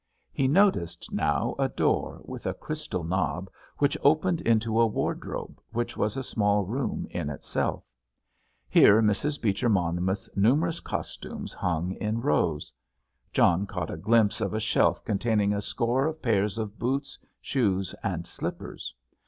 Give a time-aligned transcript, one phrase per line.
[0.31, 5.95] He noticed now a door, with a crystal knob, which opened into a wardrobe, which
[5.95, 7.83] was a small room in itself.
[8.67, 9.39] Here Mrs.
[9.39, 12.73] Beecher Monmouth's numerous costumes hung in rows.
[13.31, 17.93] John caught a glimpse of a shelf containing a score of pairs of boots, shoes
[18.01, 18.95] and slippers.